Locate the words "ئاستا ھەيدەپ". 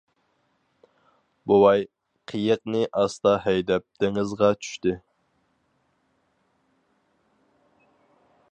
3.01-3.85